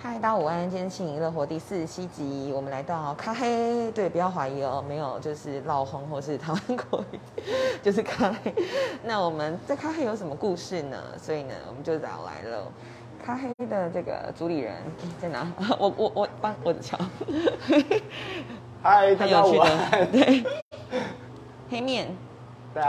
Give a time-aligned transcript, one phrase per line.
[0.00, 0.70] 嗨，大家午安！
[0.70, 3.90] 今天《轻盈乐活》第四十七集，我们来到咖黑。
[3.90, 7.18] 对，不要怀疑哦，没有就是老红或是台湾国语，
[7.82, 8.54] 就是咖黑。
[9.02, 10.96] 那我们在咖黑有什么故事呢？
[11.20, 12.62] 所以呢，我们就找来了
[13.24, 14.76] 咖黑的这个主理人
[15.20, 15.44] 在哪？
[15.80, 16.96] 我我我帮我的桥。
[18.80, 19.90] 嗨，大很有趣家午安。
[19.90, 20.44] 的，对。
[21.68, 22.06] 黑面，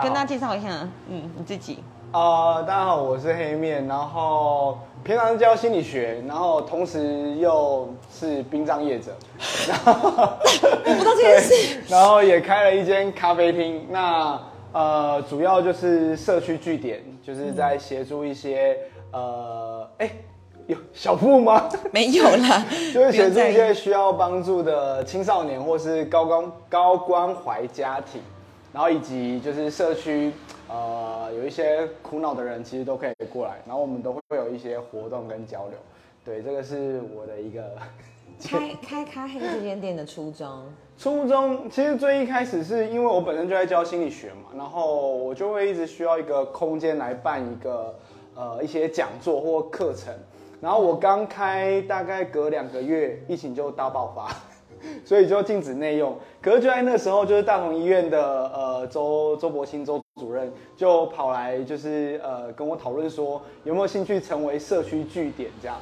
[0.04, 1.84] 跟大家介绍一下，嗯，你自己。
[2.12, 9.12] 呃，大家好，我是黑面，然后平常教心理学，然后同时又是殡葬业者，
[9.68, 11.80] 然后我不知道这件事。
[11.90, 13.88] 然后也开了一间咖啡厅。
[13.90, 14.40] 那
[14.72, 18.78] 呃，主要就是社区据点，就是在协助一些
[19.12, 20.12] 呃，哎、
[20.68, 21.68] 有小富吗？
[21.92, 28.22] 没有啦， 就是协助一些需要帮助的青少年或是高关高关怀家庭，
[28.74, 30.32] 然后以及就是社区
[30.68, 35.78] 呃有一些苦恼的人，其实都可以过来，然后我们都会有一些活动跟交流。
[36.24, 37.76] 对，这个是我的一个
[38.44, 40.66] 开开咖黑这间店的初衷。
[40.98, 41.70] 初衷。
[41.70, 47.96] 其实最一开始是因为我本身就在教心理学嘛，然后我就会一直需要一个空间来办一个
[48.36, 50.14] 呃一些讲座或课程。
[50.62, 54.30] 然后我刚开大概隔两个月，疫情就大爆发，
[55.10, 56.16] 所以就禁止内用。
[56.40, 65.76] 可是就在那时候，就是大同医院的呃周周伯清周主任就跑来就是呃跟我讨论说有没有兴趣成为社区据点这样。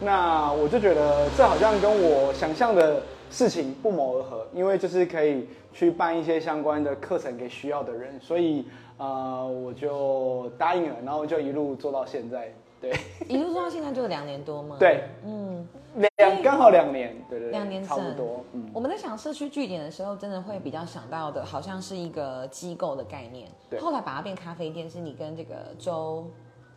[0.00, 8.64] 那我就觉得这好像跟我想象的事情不谋而合，因为就是可以去办一些相关的课程给需要的人，所以
[8.96, 12.50] 呃我就答应了，然后就一路做到现在。
[12.80, 12.94] 对
[13.28, 15.68] 一路做到现在就两年多吗？，对，嗯，
[16.16, 18.44] 两刚好两年，对对对，两年差不多。
[18.52, 23.48] 嗯，我们在想社区据点的时候，真的会比较想到的，好像是一个机构的概念。
[23.68, 26.26] 对后来把它变咖啡店，是你跟这个周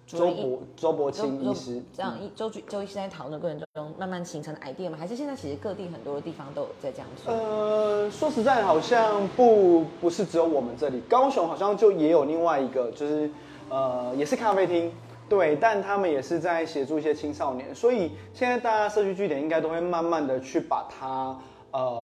[0.08, 4.98] 周任一伯周伯清医师，这样一周周医师在讨论过程中慢慢形成的 idea 吗？
[5.00, 7.34] 还是现在其实各地很多的地方都有在这样做？
[7.34, 13.30] 呃，说实在，好像不不是只有我们这里，高雄好像就也有另外一个，就是
[13.70, 14.92] 呃，也是咖啡厅，
[15.34, 21.36] 对，但他们也是在协助一些青少年，所以现在大家社区据点应该都会慢慢的去把它
[21.72, 22.00] 呃，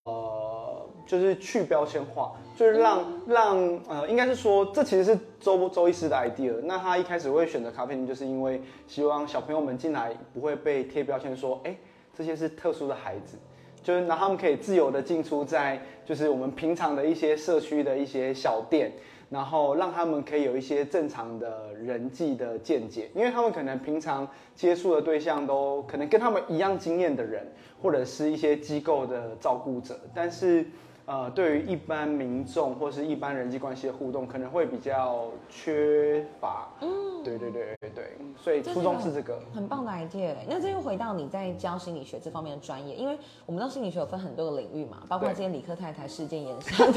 [1.06, 6.60] 就是去标签化，就是让让呃，应该是说这其实是周周医师的 idea。
[6.64, 11.78] 那他一开始会选择咖啡厅，就是因为希望小朋友们进来不会被贴标签说，哎、
[12.18, 13.38] 这些是特殊的孩子。
[13.82, 18.92] 就是让他们可以自由的进出在就是我们平常的一些社区的一些小店，
[19.30, 27.48] 然后让他们可以有一些正常的人际的见解，因为他们可能平常接触的对象都可能跟他们一样经验的人，
[27.82, 30.66] 或者是一些机构的照顾者，但是
[31.10, 36.68] 呃，对于一般民众或是一般人际关系的互动，可能会比较缺乏。
[36.82, 39.42] 嗯，对对对对对，所以初衷是这个。
[39.52, 40.36] 很棒的 idea。
[40.48, 46.94] 那这又回到你在教心理学这方面的专业，因为我们知道心理学有分很多个领域嘛，包括对今天理科太太事件延伸。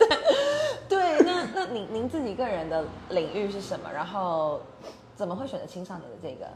[0.88, 3.90] 对，那那您您自己个人的领域是什么？
[3.92, 4.62] 然后
[5.14, 6.46] 怎么会选择青少年的这个？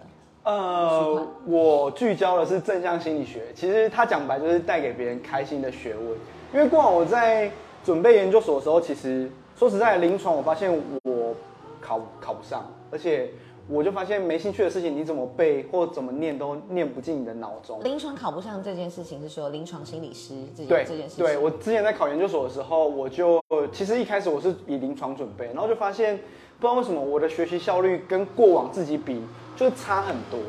[0.45, 6.17] 呃，我聚焦的是正向心理学，其实它讲白就是带给别人开心的学问。
[6.53, 7.50] 因为过往我在
[7.84, 10.72] 准备研究所的时候，其实说实在，临床我发现
[11.05, 11.34] 我
[11.81, 13.31] 考考不上，而且
[13.69, 17.83] 我就发现没兴趣的事情，你怎么背或怎么念都念不进你的脑中。
[17.84, 21.25] 临床考不上这件事情是说临床心理师这件对这件事情。
[21.25, 23.41] 对，我之前在考研究所的时候，我就
[23.71, 26.17] 其实一开始我是以临床准备，然后就发现
[26.59, 29.22] 不知道为什么我的学习效率跟过往自己比
[29.55, 30.41] 就差很多，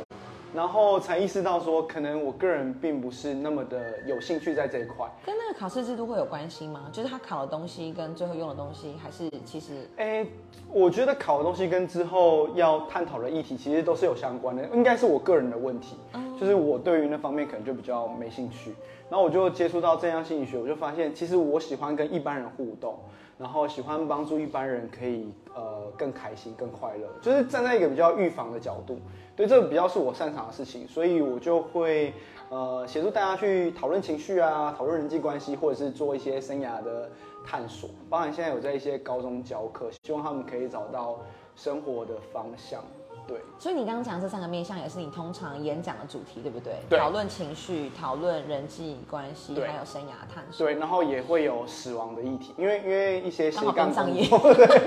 [0.54, 5.08] 然后才意识到说，可能我个人并不是那么的有兴趣在这一块。
[5.26, 6.90] 跟那个考试制度会有关系吗？
[6.92, 10.26] 就是他考的东西跟最后用的东西，还是其实哎，
[10.70, 15.96] 我觉得考的东西跟之后要探讨的议题其实都是有相关的，应该是我个人的问题，
[16.40, 18.74] 就是我对于那方面可能就比较没兴趣。
[19.10, 22.98] 然后我就接触到正向心理学，我就发现其实我喜欢跟一般人互动，
[23.42, 29.00] 然后喜欢帮助一般人可以呃更开心、更快乐，就是站在一个比较预防的角度，
[29.36, 32.14] 对这个比较是我擅长的事情，所以我就会
[32.50, 37.10] 呃协助大家去讨论情绪啊，讨论人际关系，或者是做一些生涯的
[37.44, 37.90] 探索。
[38.08, 41.20] 包含现在有在一些高中教课，希望他们可以找到
[41.56, 42.84] 生活的方向。
[43.32, 46.74] 对，所以你刚刚讲这三个面向，也是你通常演讲的主题，对不对？
[46.90, 50.68] 对讨论情绪，讨论人际关系，对还有生涯探索。
[50.68, 53.94] 对，然后也会有死亡的议题，因为因为一些斜杠工
[54.28, 54.82] 作，对，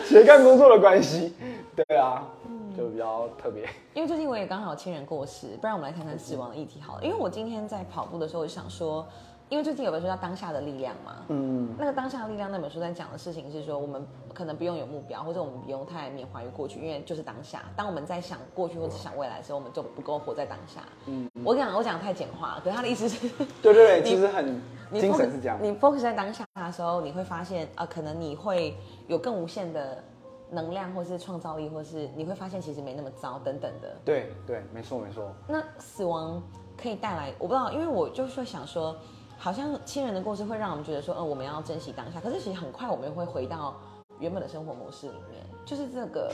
[0.08, 1.34] 斜杠工作的关系，
[1.76, 2.26] 对啊，
[2.74, 3.68] 就比较特别。
[3.92, 7.04] 因为最近我也刚好亲人过世，不然我们来谈谈死亡的议题好了。
[7.04, 9.06] 因为我今天在跑步的时候，我就想说，
[9.52, 14.02] 因为最近有本书叫《当下的力量》嘛，嗯，那个《当下的力量》那本书在讲的事情是说，我们
[14.32, 17.60] 可能不用有目标，或者我们不用太缅怀于过去，因为就是当下。
[17.76, 20.80] 当我们在想过去或者想未来的时候，我们就不够活在当下。
[21.04, 23.28] 嗯，我讲我讲得太简化了，可是他的意思是，
[23.60, 24.58] 对对对，其实很
[24.90, 25.58] 你精神是这样。
[25.60, 28.74] 你 focus 在当下的时候，你会发现啊、可能你会
[29.06, 30.02] 有更无限的
[30.50, 33.94] 能量，或是创造力，或是你会发现其实没那么糟等等的。
[34.02, 35.30] 对对，没错没错。
[35.46, 36.42] 那死亡
[36.82, 38.96] 可以带来，我不知道，因为我就是会想说，
[39.42, 42.20] 好像亲人的过世会让我们觉得说，嗯，我们要珍惜当下。
[42.20, 43.74] 可是其实很快我们又会回到
[44.20, 46.32] 原本的生活模式里面，就是这个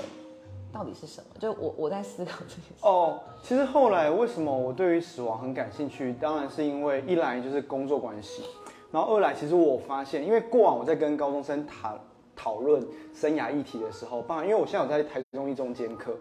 [0.71, 1.27] 到底是什么？
[1.39, 2.83] 就我我在思考这件事。
[2.83, 6.13] 哦，其实后来为什么我对于死亡很感兴趣？
[6.21, 8.43] 当然是因为一来就是工作关系，
[8.91, 11.99] 然后二来其实我发现，因为过往我在跟高中生谈
[12.37, 16.15] 讨论生涯议题的时候，包含因为我现在有在台中一中间课，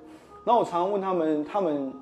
[0.45, 1.94] 然后我常常问他们，他们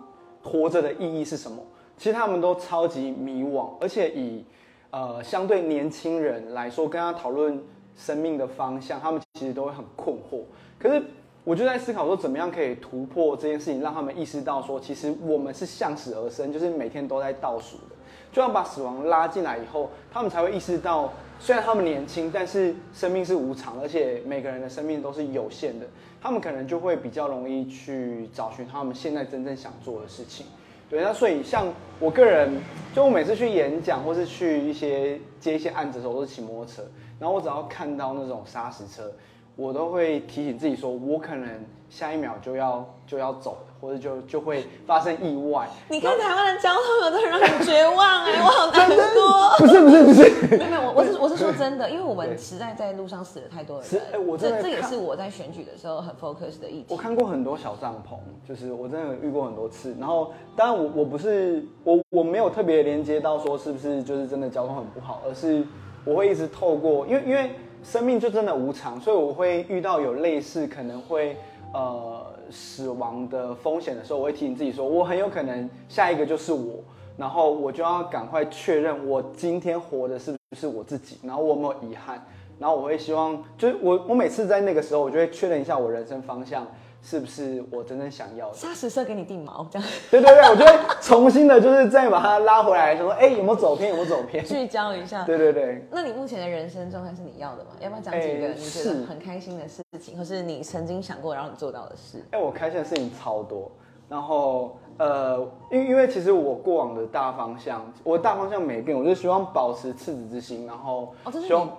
[0.43, 1.57] 活着的意义是什么？
[1.97, 4.45] 其实他们都超级迷惘，而且以
[4.95, 7.61] 呃相对年轻人来说，跟他讨论
[7.97, 10.43] 生命的方向，他们其实都会很困惑。
[10.79, 11.03] 可是
[11.43, 17.95] 我就在思考说，怎么样可以突破这件事情，让他们意识到说，其实我们是向死而生，就是每天都在倒数的。
[18.31, 25.85] 就要把死亡拉进来以后，他们才会意识到，虽然他们年轻，但是生命是无常，而且每个人的生命都是有限的。
[26.21, 30.45] 他们可能就会比较容易去找寻他们现在真正想做的事情。
[30.87, 31.65] 对，那所以像
[31.99, 32.61] 我个人，
[32.93, 36.83] 就我每次去演讲或是去一些接一些案子的时候，我都是骑摩托车，
[37.19, 39.11] 然后我只要看到那种砂石车，
[39.55, 45.69] 我都会提醒自己说，我可能下一秒就要就要走了，或者就就会发生意外。
[45.89, 49.57] 你看台湾的交通有的人让你绝望哎、我好 难过。
[49.59, 56.85] 不是不是不是，没有没有，我我是我是说真的，因为我们实在在路上死了太多的是人，哎我这这也是我在选举的时候很 focus 的议题。
[56.89, 58.17] 我看过很多小帐篷，
[58.47, 59.95] 就是我真的遇过很多次。
[59.99, 65.63] 然后，当然我我不是我我没有特别连接到说是不是就是真的交通很不好，而是
[66.03, 67.51] 我会一直透过，因为因为
[67.83, 71.37] 生命就真的无常，所以我会遇到有类似可能会
[71.73, 76.83] 呃死亡的风险的时候，我会提醒自己说，我很有可能下一个就是我，
[77.17, 82.25] 然后我就要赶快确认我今天活的是不是我自己，然后我有没有遗憾。
[82.57, 86.65] 然后我会希望，就是我我每次在那个时候，我就会确认一下我人生方向
[87.05, 88.55] 是不是我真正想要的。
[88.55, 93.89] 沙石色给你定毛，这样对对对，我就会重新的，就是再把它拉回来，就说，哎，有没有走偏？
[93.89, 94.43] 有没有走偏？
[94.43, 95.23] 聚焦一下。
[95.23, 97.69] 对对对，那你目前的人生状态是你要的吗？
[97.79, 102.25] 要不要讲几个哎你觉是得很开心的事情，或是你曾经想过然后你做到的事？
[102.31, 103.69] 哎，我开心的事情超多。
[104.07, 105.39] 然后呃，
[105.71, 111.71] 因因为其实我过往的大方向，我的大方向没变，我就希望保持赤子之心，然后希望你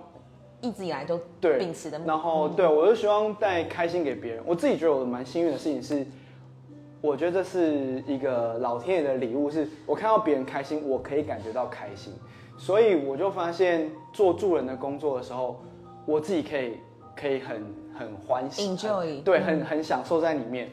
[0.61, 4.43] 一直以来都对秉持的目然后对我就希望带开心给别人。
[4.45, 6.05] 我自己觉得我蛮幸运的事情是，
[6.99, 12.13] 我觉得这是一个老天爷的礼物，是我看到别人开心，我可以感觉到开心。
[12.57, 15.61] 所以我就发现做助人的工作的时候，
[16.05, 16.77] 我自己可以
[17.15, 17.63] 可以很
[17.95, 20.69] 很欢喜 Enjoy 对，很很享受在里面。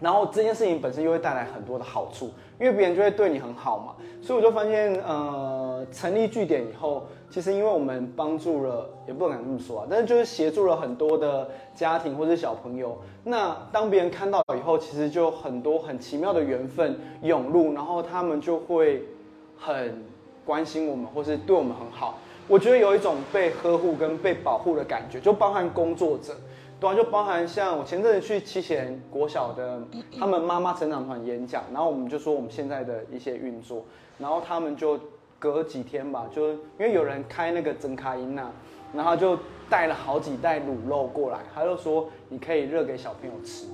[0.00, 2.30] 然后这件事情本身又会带来很多的好处，
[2.62, 3.92] 因为别人就会对你很好嘛，
[4.22, 12.96] 所以我就发现，呃，成立据点以后，其实因为我们帮助了，也不能这么说啊，但是就是协助了很多的家庭或者小朋友。
[13.24, 19.02] 那当别人看到以后，其实就很多很奇妙的缘分涌入，然后他们就会
[19.58, 20.00] 很
[20.44, 22.18] 关心我们，或是对我们很好。
[22.46, 26.32] 我觉得有一种被呵护跟被保护的感觉，就包含工作者。
[26.82, 29.80] 对啊，就包含像我前阵子去七贤国小的
[30.18, 33.84] 他们妈妈成长团演讲，然后我们就说我们现在的一些运作，
[34.18, 34.98] 然后他们就
[35.38, 38.50] 隔几天吧，就因为有人开那个真卡音呐，
[38.92, 39.38] 然后就
[39.70, 43.68] 带了好几袋卤肉过来，他就说你可以热给小朋友吃，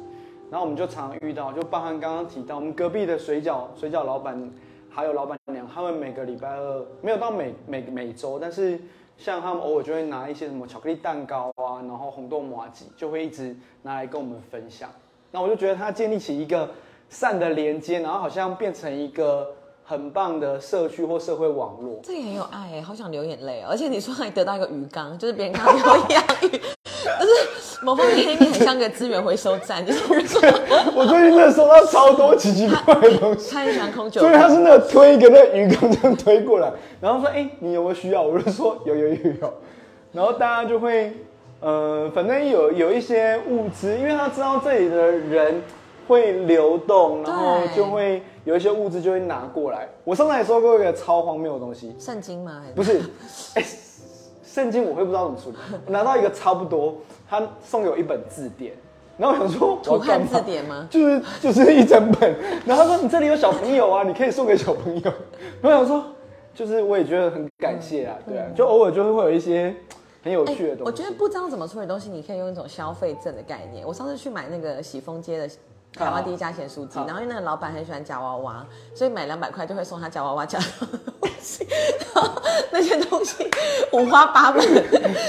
[0.51, 4.53] 然后我们就常常遇到，就包含刚刚提到我们隔壁的水饺水饺老板
[4.91, 8.79] 还有老板娘，他们每个礼拜二没有到每每每周，但是。
[9.19, 14.89] 像他们偶尔就会拿一些什么巧克力蛋糕啊，然后红豆麻吉，就会一直拿来跟我们分享。
[15.33, 16.71] 那我就觉得他建立起一个
[17.11, 21.99] 善的连接，然后好像变成一个很棒的社区或社会网络。
[22.03, 23.67] 这也很有爱，好想流眼泪哦！
[23.71, 26.61] 而且你说还得到一个鱼缸，就是别人看到有养鱼，
[27.21, 30.41] 就是某方面黑面很像个资源回收站，就是说
[30.95, 39.55] 我最近真的收到超多奇奇怪怪的东西，他很喜欢空酒所以他是那个推一个那个鱼缸这样推过来，然后说：“哎、你有没有需要？”我就说：“有有有有。”
[40.13, 41.13] 然后大家就会，
[41.61, 45.63] 呃，反正有有一些物资，因为他知道这里的人
[46.09, 49.87] 会流动，然后就会有一些物资就会拿过来。
[50.05, 52.63] 我上次也收过一个超荒谬的东西，圣经吗？
[52.75, 53.03] 不是，
[53.55, 53.63] 哎、
[54.51, 55.57] 圣经我会不知道怎么处理。
[55.87, 56.97] 我拿到一个差不多，
[57.29, 58.73] 他送给我一本字典，
[59.19, 60.89] 然后我想说 我土要干嘛汉字典吗？
[60.91, 65.13] 就是就是一整本， 然后他说你这里有小朋友啊，你可以送给小朋友。
[65.61, 66.05] 然后我想说
[66.55, 69.75] 就是我也觉得很感谢啊，嗯对啊，就偶尔就是会有一些
[70.25, 70.83] 很有趣的东西。
[70.85, 73.87] 我觉得不知道怎么处理东西，你可以用一种消费证的概念。
[73.87, 75.49] 我上次去买那个喜丰街的
[75.99, 78.65] 台湾第一家咸酥鸡，然后因为那个老板很喜欢夹娃娃，
[78.95, 80.65] 所以买两百块就会送他夹娃娃夹的
[81.21, 81.67] 东西，
[82.15, 83.49] 然后那些东西
[83.93, 84.65] 五花八门，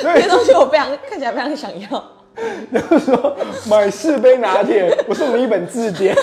[0.04, 2.04] 那些东西我非常看起来非常想要。
[2.72, 3.36] 然 后说
[3.68, 6.16] 买四杯拿铁，我送你一本字典，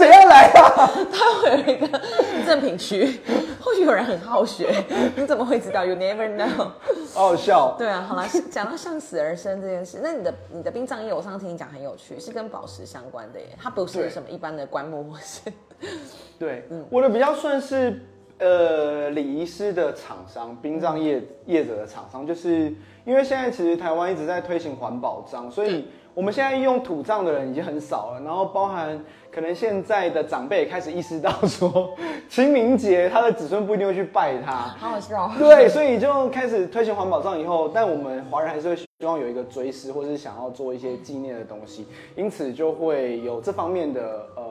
[0.00, 0.90] 谁要来啊？
[1.12, 2.00] 他会有一个
[2.46, 3.20] 赠品区，
[3.60, 4.72] 或许有人很好学，
[5.14, 6.70] 你怎么会知道？You never know。
[7.12, 7.76] 好好笑。
[7.76, 15.52] 对啊，好了，讲到向死而生这件事，那你的你的殡葬业，我上次听你讲很有趣，是跟宝石相关的耶，它不是什么一般的棺木或是。
[16.38, 18.00] 对，嗯我的比较算是
[18.38, 28.98] 呃礼仪师的厂商，殡葬业业者的厂商，就是因为现在其实台湾一直在推行环保章，所以我们现在用土葬的人已经很少了，然后包含
[29.30, 31.94] 可能现在的长辈也开始意识到说，
[32.28, 35.30] 清明节他的子孙不一定会去拜他，好好笑。
[35.38, 41.86] 对，所以就开始推行环保葬以后，但我们华人还是会希望有一个追思，或是想要做一些纪念的东西，
[42.16, 44.42] 因此就会有这方面的呃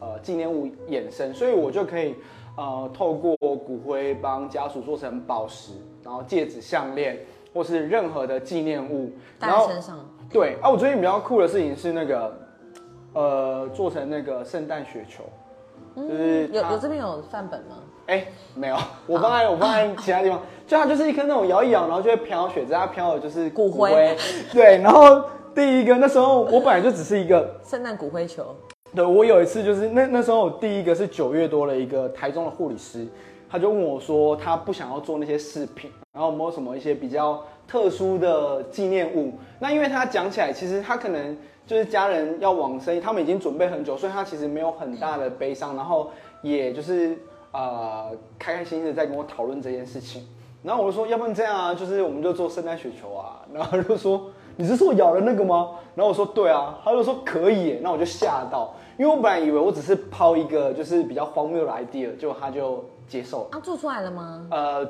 [0.00, 2.14] 呃纪念物衍生，所以我就可以
[2.56, 5.72] 呃透过骨灰帮家属做成宝石，
[6.04, 7.18] 然后戒指、项链，
[7.54, 12.32] 或是任何的纪念物，戴然后在身上，对啊，我最近比较酷的事情是那个
[13.14, 15.24] 呃做成那个圣诞雪球，
[15.96, 17.76] 就是嗯有它有这边有范本吗？
[18.06, 24.16] 哎、没有，我放在我放在其他地方，就它就是一颗那种摇一摇，然后就会飘雪，只是它飘的就是骨灰
[24.52, 25.22] 对，然后
[25.54, 28.54] 第一个那时候我本来就只是一个， 圣诞骨灰球，
[28.94, 33.06] 对我有一次就是那那时候我第一个是九月多的一个台中的护理师，
[33.50, 39.32] 他就问我说他不想要做那些饰品，然后有没有什么一些比较特殊的纪念物？
[39.58, 46.10] 那因为他讲起来，其实他可能就是家人要往生，他们已经准备很久，所以他其实没有很大的悲伤，然后
[46.42, 47.18] 也就是
[47.52, 50.26] 呃开开心心的在跟我讨论这件事情。
[50.62, 53.40] 然后我就说，要不然这样啊，就是我们就做圣诞雪球啊。
[53.50, 55.70] 然后他就说，你是说我咬了那个吗？
[55.94, 56.78] 然后我说对啊。
[56.84, 57.78] 他就说可以。
[57.82, 64.46] 那我就吓到，因为我本来以为我只是抛一个就是比较荒谬的 idea，结果他就接受了，啊，做出来了吗？
[64.52, 64.88] 呃，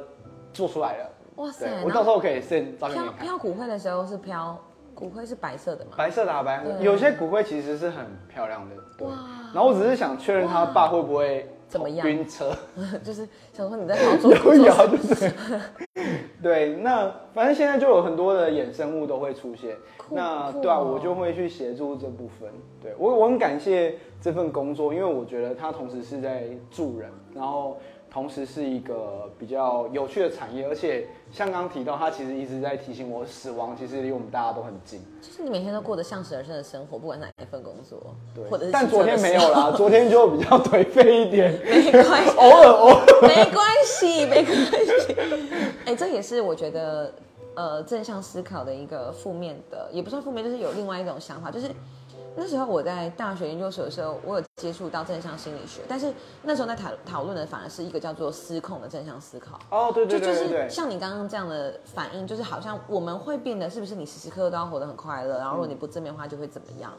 [0.52, 1.10] 做出来了。
[1.36, 3.26] 哇塞，，我到时候可以 send 照片给飘你看。
[3.26, 4.56] 飘骨灰的时候是飘，
[4.94, 5.92] 骨灰是白色的嘛？
[5.96, 8.76] 白色的啊，白有些骨灰其实是很漂亮的。
[8.98, 9.14] 对哇
[9.54, 12.54] 然后我只是想确认他爸会不会怎么样晕车。
[13.02, 15.32] 就是想说你在操作摇一摇就对。
[16.42, 19.76] 对，那反正现在就有很多的衍生物都会出现。
[20.10, 22.50] 那对啊，我就会去协助这部分。
[22.82, 27.78] 对我我很感谢这份工作，因为我觉得它同时是在助人，然后
[28.12, 35.00] 同时是一个比较有趣的产业，而且像刚刚提到，它其实一直在提醒我，死亡其实离我们大家都很近。
[35.22, 43.06] 就是你每天都过得向死而生的生活，不管哪一份工作，对，或者是但昨天没有啦，啦，昨天就比较颓废一点， 没关系，偶尔偶尔。
[43.22, 45.16] 没关系，没关系。
[45.84, 47.12] 哎、这也是我觉得
[47.54, 51.68] 呃正向思考的一个负面的，也不算负面，就是有另外一种想法，就是
[52.36, 59.58] 那时候我在大学研究所的时候，我有接触到正向心理学，但是那时候在讨讨论的反而是一个叫做失控的正向思考。
[59.70, 60.74] 哦，对对就就对对对是。
[60.74, 66.92] 像你刚刚这样的反应，就是好像我们会变得是不是你时时刻刻都要活得很快乐，然后如果你不正面的话就会怎么样？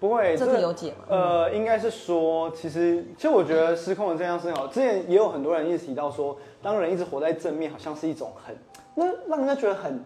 [0.00, 1.04] 不会，这个有解吗？
[1.08, 8.56] 呃，应该是说，其实其实我觉得失控的正向思考，之前也有很多人一直提到说，当人一直活在正面，好像是一种很
[8.94, 10.02] 那让人家觉得很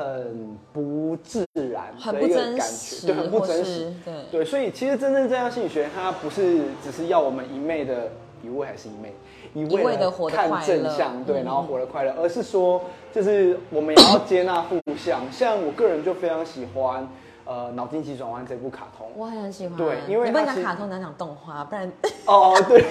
[0.00, 3.92] 很不自然很不的一个感真实，觉，对，很不真实。
[4.02, 4.14] 对。
[4.32, 8.08] 对，所以其实真正正向心理学，它不是只是要我们一昧的
[8.42, 9.14] 一味还是一昧
[9.52, 12.80] 一一味的看正向，对，嗯然后活得快乐，而是说
[13.12, 15.20] 就是我们也要接纳负向。
[15.30, 17.06] 像我个人就非常喜欢
[17.44, 19.06] 呃《脑筋急转弯》这部卡通。
[19.14, 19.76] 我很喜欢。
[19.76, 21.86] 对因为你不讲卡通，你要讲动画，不然
[22.24, 22.84] 哦哦，对。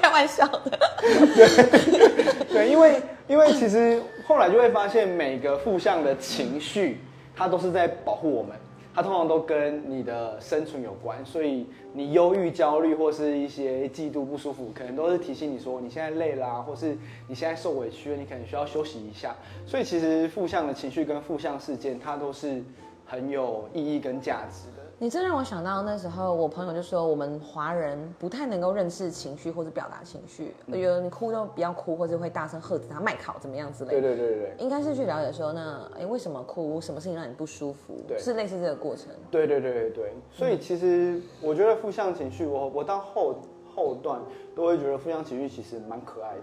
[0.00, 0.78] 开玩笑的。
[1.00, 6.98] 对，对因为因为其实后来就会发现，每个负向的情绪，
[7.34, 8.54] 它都是在保护我们，
[8.94, 11.24] 它通常都跟你的生存有关。
[11.24, 19.34] 所以你忧郁、焦虑或是一些嫉妒、不舒服，可能都是提醒你说你现在累啦、或是你现在受委屈了，你可能需要休息一下。
[19.66, 22.62] 所以其实负向的情绪跟负向事件，它都是
[23.06, 24.81] 很有意义跟价值的。
[25.02, 34.08] 你这让我想到那时候，我朋友就说，我们华人不太能够认识情绪或者表达情绪，嗯有人哭就不要哭，或者会大声喝止他、卖考怎么样之类对的。
[34.14, 34.54] 对对对对。
[34.58, 36.80] 应该是去了解说，那哎为什么哭？
[36.80, 37.96] 什么事情让你不舒服？
[38.16, 39.08] 是类似这个过程。
[39.28, 43.34] 对对对对对，所以其实我觉得负向情绪，我我到后
[43.74, 44.20] 后段
[44.54, 46.42] 都会觉得负向情绪其实蛮可爱的，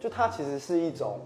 [0.00, 1.18] 就它其实是一种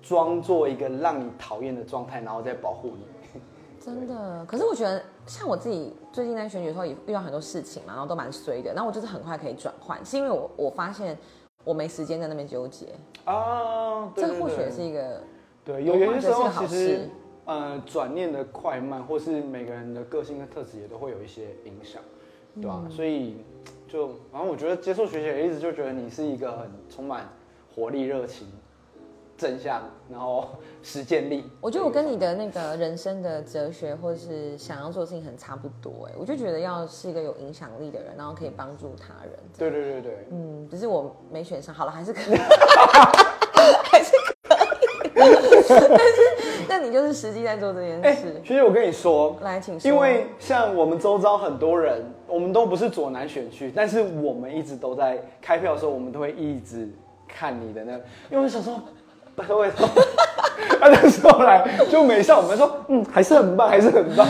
[0.00, 3.04] 装作一个让你讨厌的状态，然后再保护你。
[3.84, 11.16] 真的，可是我觉得像我自己最近在选举的时候也遇到很多事情嘛，然后都蛮衰的，然后我就是很快可以转换，是因为我我发现
[11.64, 12.88] 我没时间在那边纠结，
[13.24, 15.22] 啊，对对对这或许也是一个
[15.64, 17.08] 对，有有些时候其实
[17.46, 22.02] 呃转念的快慢，或是每个人的个性跟特质也都会有一些影响，
[22.54, 22.90] 对吧、嗯？
[22.90, 23.38] 所以
[23.88, 27.28] 就反正我觉得接受学姐的意思，就觉得你是一个很充满
[27.74, 28.46] 活力、热情、
[29.44, 30.46] 正向，然后
[30.82, 31.44] 实践力。
[31.60, 39.32] 我觉得我跟你的那个人生的哲学或是想要做的事情很差不多，哎，我就觉得要是一个有影响力的人，然后可以帮助他人。
[39.58, 42.36] 对对对对，嗯，只是我没选上，好了，还是可以，
[43.92, 44.34] 还是可以。
[45.14, 45.24] 但
[45.74, 46.22] 是，
[46.68, 48.40] 那你就是实际在做这件哎、事。
[48.42, 49.90] 其实，我跟你说，来，请说。
[49.90, 56.88] 因为像我们周遭很多人，我们都不是左南选区，但是我们一直都在开票的时候，我们都会一直
[57.28, 58.80] 看你的那个，因为我想说，
[59.36, 59.88] 拜托拜托，
[60.80, 64.26] 他那时候来就没上，我们说，嗯，还是很棒，还是很棒。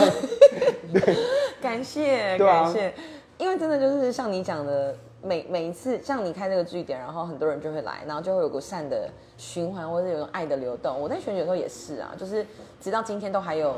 [1.61, 2.95] 感谢，感谢，
[3.39, 10.99] 因为真的就是像你讲的，每每一次像你开这个据点，然后很多人就会来，然后就会有个善的循环，或者有种爱的流动。
[11.01, 12.47] 我在选举的时候也是啊，就是
[12.81, 13.75] 直到今天都还有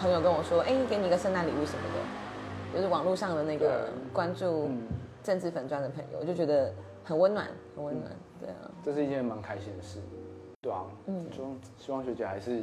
[0.00, 3.76] 朋友跟我说，哎、给你一个圣诞礼物什么的，就是网络上的那个对
[4.12, 4.82] 关注嗯
[5.22, 6.72] 政治粉砖的朋友，我就觉得
[7.04, 8.10] 很温暖，很温暖，
[8.40, 8.70] 对啊。
[8.84, 9.98] 这是一件蛮开心的事，
[10.62, 11.44] 对啊，嗯，就
[11.76, 12.62] 希望学姐还是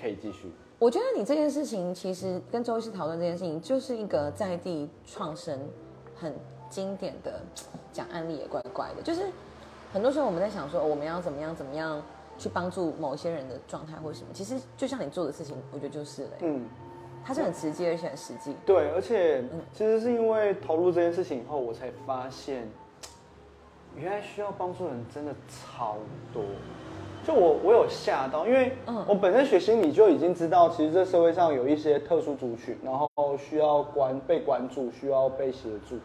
[0.00, 0.48] 可以继续。
[0.78, 5.58] 我觉得你这件事情，其实跟周医师讨论这件事情，就是一个在地创生
[6.14, 6.32] 很
[6.70, 7.42] 经典的
[7.92, 9.02] 讲案例，也怪怪的。
[9.02, 9.26] 就是
[9.92, 12.00] 很多时候我们在想说，哦我们要怎么样怎么样
[12.38, 16.64] 去帮助某些人的状态或者什么，其实就像你做的事情，我觉得就是了，嗯，
[17.24, 18.54] 它是很直接而且很实际。
[18.64, 22.68] 对，而且其实是因为投入这件事情以后，我才发现，
[23.96, 25.96] 原来需要帮助的人真的超
[26.32, 26.44] 多。
[27.26, 35.96] 就我我有吓到，因为嗯我本身学心理就已经知道，其实这社会上有一些特殊族群，然后需要关被关注，需要被协助。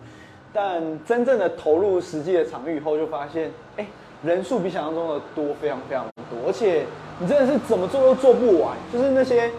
[0.54, 3.86] 但真正的投入实际的场域以后，就发现，哎、
[4.24, 6.86] 人数比想象中的多，非常非常多，而且
[7.20, 9.52] 你真的是怎么做都做不完，就是那些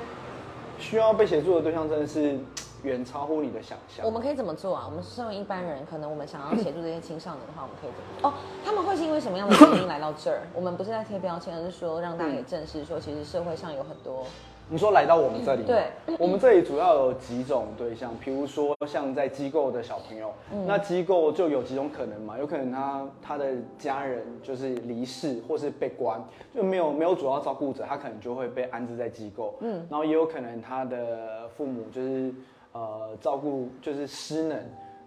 [0.79, 2.39] 需要被协助的对象，真的是
[2.83, 4.11] 远超乎你的想象我。
[4.11, 4.85] 们可以怎么做啊？
[4.89, 8.31] 我们身为一般人，可能我们想要协助这些青少年的话，我们可以怎么做？
[8.31, 10.41] 哦，他们会是因为什么样的原因来到这儿？
[10.55, 14.27] 我们不是在贴标签，而是说让大家也正视说，其实社会上有很多
[14.71, 15.87] 你说来到我们这里，对
[16.21, 20.31] 我们这里主要有几种对象，比如说像在机构的小朋友，
[20.67, 23.47] 那机构就有几种可能嘛，有可能他他的
[23.79, 26.23] 家人就是离世或是被关，
[26.55, 32.31] 就没有没有主要照顾者，他可能就会被安置在机构，嗯，然后也有可能他的父母就是
[32.79, 34.59] 呃照顾就是失能。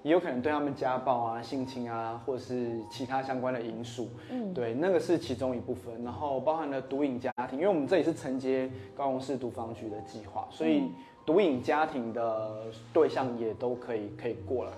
[0.04, 6.04] 也有可能对他们家暴啊、性侵啊，或是其他相关的因素，嗯，对，那个是其中一部分。
[6.04, 10.86] 然后包含了毒瘾家庭，因为我们这里是承接高雄市毒防局的计划，所以
[11.24, 14.72] 毒瘾家庭的对象也都可以可以过来。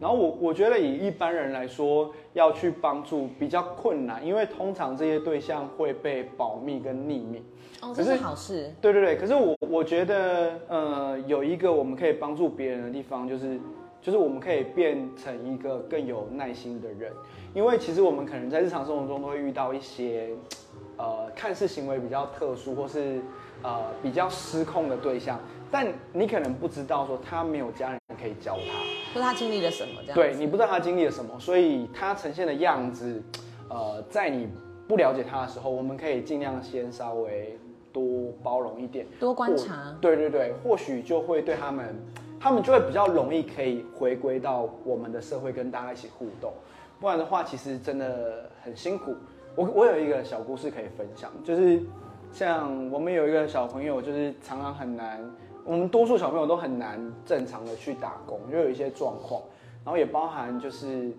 [0.00, 7.44] 然后我我觉得以一般人来说，要去帮助比较困难，因为通常这些对象会被保密跟匿名。
[7.80, 8.72] 哦，这是好事。
[8.80, 13.58] 对对对，可是我我觉得，呃，有一个我们可以帮助别人的地方，就是
[14.02, 17.12] 就是我们可以变成一个更有耐心的人，
[17.54, 20.30] 因为其实我们可能在日常生活中都会遇到一些，
[20.96, 23.20] 呃，看似行为比较特殊或是
[23.62, 25.40] 呃比较失控的对象，
[25.70, 30.14] 但你可能不知道说他没有家人可以教他，说他经历了什么这样？
[30.14, 33.22] 对你不知道他经历了什么，所以他呈现的样子，
[33.70, 34.48] 呃，在你
[34.86, 37.58] 不了解他的时候，我们可以尽量先稍微
[37.92, 39.96] 多包容一点，多观察。
[40.00, 41.94] 对对对，或许就会对他们，
[42.38, 46.52] 他们就会比较容易可以回归到我们的社会，跟大家一起互动。
[47.00, 49.14] 不然的话，其实真的很辛苦。
[49.56, 51.82] 我我有一个小故事可以分享，就是
[52.32, 55.18] 像我们有一个小朋友，就是常常很难，
[55.64, 59.42] 我们多数小朋友都很难正常的去打工，就有一些状况，
[59.84, 61.10] 然后也包含就是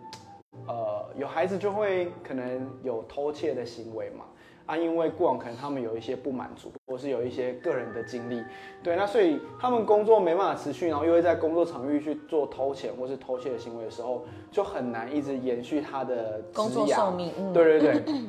[0.68, 4.26] 呃，有孩子就会可能有偷窃的行为嘛，
[4.66, 8.42] 啊，因为过往可能他们有一些不满足，或是有一些个人的经历，
[8.82, 18.22] 对，那所以他们工作没办法持续，然后又会在工作场域去做偷钱或是偷窃的行为的时候，就很难一直延续他的工作寿命嗯对对对。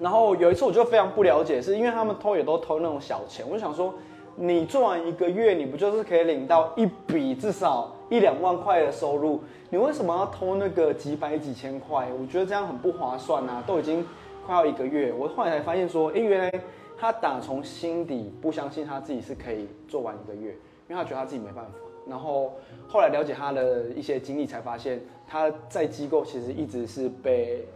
[0.00, 3.94] 然后有一次我就非常不了解，是因为他们偷也都偷那种小钱，我就想说，
[4.34, 9.40] 你做完一个月，你不就是可以领到一笔至少一两万块的收入？
[9.70, 12.08] 你为什么要偷那个几百几千块？
[12.20, 13.62] 我觉得这样很不划算啊！
[13.66, 14.04] 都已经
[14.46, 16.52] 快要一个月，我后来才发现说，哎，原来
[16.98, 20.50] 他打从心底不相信他自己是可以做完一个月，
[20.88, 21.70] 因为他觉得他自己没办法。
[22.06, 22.52] 然后
[22.86, 27.66] 后来了解他的一些经历，才发现他在机构其实一直是被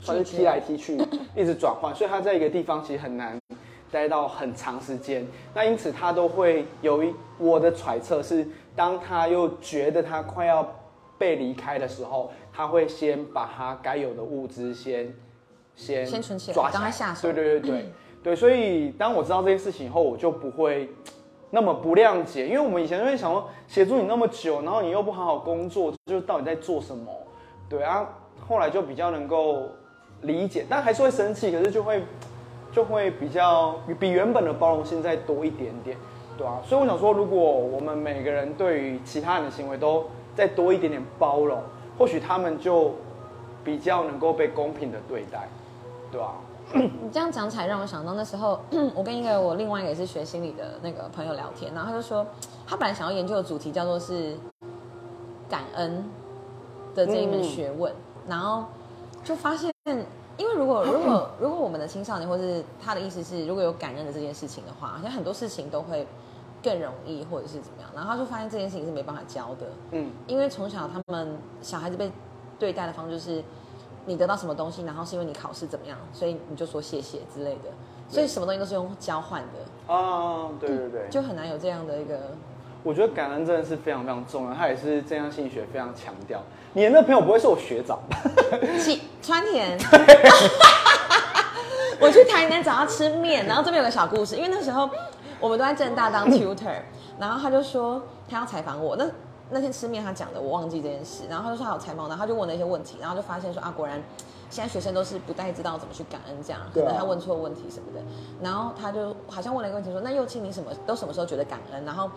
[0.00, 0.98] 算是踢来踢去，
[1.36, 3.38] 一直转换，所以他在一个地方其实很难
[3.92, 5.24] 待到很长时间。
[5.54, 10.68] 那因此他都会有一我的揣测是，当他又觉得他快要
[11.16, 15.14] 被离开的时候，他会先把他该有的物资先
[15.78, 17.22] 先先存起来抓赶快下手。
[17.22, 17.92] 对对对对。
[18.20, 20.90] 对，所以当我知道这件事情以后，我就不会
[21.50, 27.10] 那么不谅解，因为我们以前就会想说，协助你那么久，然后你又不好好工作，就到底在做什么？
[27.70, 28.06] 对啊，
[28.46, 29.68] 后来就比较能够
[30.22, 32.02] 理解，但还是会生气，可是就会
[32.72, 35.96] 就会比较比原本的包容性再多一点点，
[36.36, 41.62] 对啊，所以我想说，如果我们每个人对于其他人的行为都再多一点点包容，
[41.96, 42.94] 或许他们就
[43.64, 45.48] 比较能够被公平的对待，
[46.10, 46.34] 对吧、
[46.74, 48.60] 你这样讲起来，让我想到那时候，
[48.94, 52.26] 我跟一个我另外一个也是学心理的那个朋友聊天，然后他就说，
[52.66, 54.36] 他本来想要研究的主题叫做是
[55.48, 56.04] 感恩
[56.94, 57.92] 的这一门学问，
[58.26, 58.64] 然后
[59.22, 59.72] 就发现，
[60.36, 66.06] 因为如果 如果如果我们的青少年，或是他的意思是，如果有感恩的这件事情的话，好像很多事情都会
[66.62, 72.10] 更容易，或者是怎么样，然后他就发现这件事情是没办法教的，嗯，因为从小他们小孩子被
[72.58, 73.42] 对待的方式是，
[74.08, 77.70] 你得到什么东西，然后是因为你考试怎么样，所以你就说谢谢之类的，
[78.08, 82.18] 所以什么东西都是用交换的，啊，对对对，就很难有这样的一个。
[82.82, 86.42] 我觉得感恩真的是非常非常重要，它也是正向心理学非常强调。
[86.72, 88.16] 你的那个朋友不会是我学长吧？
[88.80, 89.76] 起川田，
[92.00, 94.88] 我去台南找他吃面，然后这边有个小故事，因为那时候
[95.38, 96.76] 我们都在正大当 tutor，
[97.18, 99.04] 然后他就说他要采访我，那
[99.50, 104.02] 那天吃面他讲的我忘记这件事，然后他就说他有采访我，然后他就问了一些问题，然后就发现说啊，果然
[104.50, 108.00] 现在学生都是不太知道怎么去感恩，这样可能他问错问题什么的，
[108.42, 111.84] 然后他就好像问了一个问题说，那幼庆你什么都什么时候觉得感恩？
[111.84, 112.10] 然后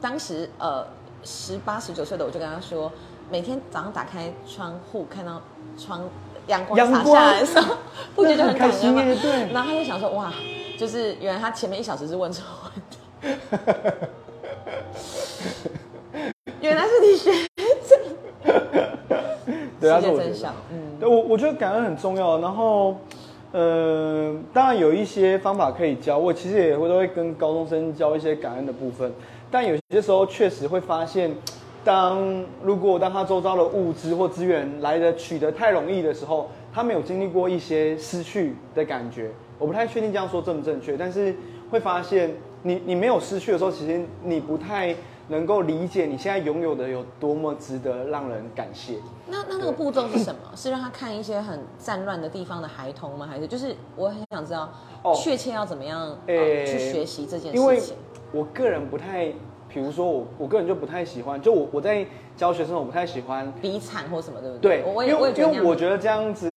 [0.00, 0.86] 当时呃
[1.24, 2.90] 十八十九岁的我就跟他说，
[3.30, 5.40] 每天早上打开窗户看到
[5.76, 6.08] 窗
[6.46, 7.76] 阳光洒下来的时候，
[8.16, 9.52] 不觉得很感恩吗对？
[9.52, 10.32] 然后他就想说，哇，
[10.78, 12.98] 就是原来他前面一小时是问错问题，
[16.60, 17.98] 原来是你学长
[19.80, 22.96] 对，他是我学长界真小。，嗯，对我我觉得感恩很重要，然后，
[23.52, 29.12] 呃，当然有一些方法可以教，我其实也会都会跟高中生教一些感恩的部分，
[29.50, 31.34] 但有些时候确实会发现，
[31.84, 41.34] 当如果当他周遭的物资或资源来的取得太容易的时候，他没有经历过一些失去的感觉，我不太确定这样说正不正确，但是
[41.70, 44.94] 会发现你你没有失去的时候，其实你不太
[45.28, 48.94] 能够理解你现在拥有的有多么值得让人感谢。
[49.26, 50.40] 那那那个步骤是什么？
[50.56, 53.26] 是让他看一些很战乱的地方的孩童吗？
[53.30, 54.70] 还是就是我很想知道
[55.02, 57.96] 哦确切要怎么样、去学习这件事因为事情？
[58.32, 59.26] 我个人不太，
[59.68, 63.52] 比如说我我个人就不太喜欢，就我我在教学生，我不太喜欢。
[63.60, 66.50] 比惨或什么，对不对，我我也因为因为我觉得这样子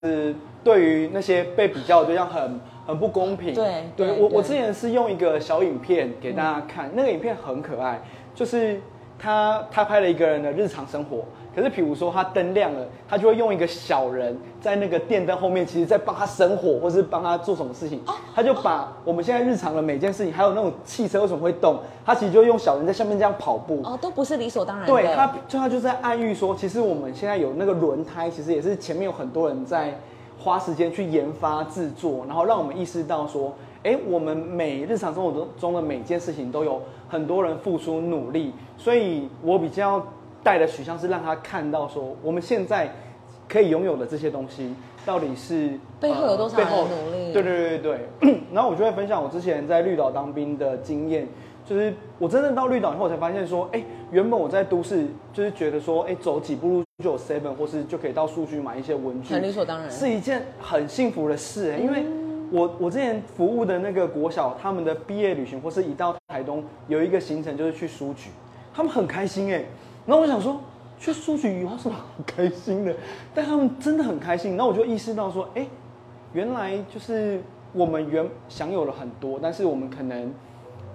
[0.64, 3.54] 对于那些被比较的对象很很不公平。
[3.54, 8.02] 对对对我我之前是用一个小影片给大家看，那个影片很可爱，
[8.34, 8.80] 就是
[9.18, 11.26] 他他拍了一个人的日常生活。
[11.54, 18.02] 可是，比如说他灯亮了，他就会用一个小人在那个电灯后面，其实在帮他生火，或是帮他做什么事情。
[18.34, 23.82] 他就把我们现在日常的每件事情，还有那种汽车为什么会动，他其实就用小人在下面这样跑步。
[23.84, 24.94] 哦，都不是理所当然的。
[24.94, 30.00] 对他，就他就在暗喻说，其实我们现在有那个轮胎，其实也是前面有很多人在
[30.40, 40.06] 花时间去研发制作，然后让我们意识到说，哎，我们每日常生活中中的每件事情都有很多人付出努力，所以我比较
[40.44, 42.90] 带的取向是让他看到说，我们现在
[43.50, 44.74] 可以拥有的这些东西，
[45.06, 48.40] 到底是背后有多少人的努力对对对对对。
[48.54, 51.28] 然后我就会分享我之前在绿岛当兵的经验，
[51.66, 59.90] 就是我真正到绿岛以后，我才发现说，哎，原本我在都市就是觉得说，哎，走几步路就有 seven，或是就可以到数据买一些文具，很理所当然。
[59.90, 62.06] 是一件很幸福的事、哎，因为
[62.52, 68.30] 我我之前服务的那个国小，他们的毕业旅行或是一到台东有一个行程就是去书局，
[68.74, 69.64] 他们很开心哎、
[70.06, 70.60] 然后我想说，
[71.00, 72.94] 去书局有什么好开心的？
[73.34, 74.58] 但他们真的很开心。
[74.58, 75.66] 然后我就意识到说，哎、
[76.34, 77.42] 原来就是
[77.74, 80.34] 我们原享有了很多，但是我们可能